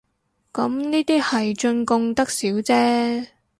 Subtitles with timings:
[0.51, 3.27] 咁呢啲係進貢得少姐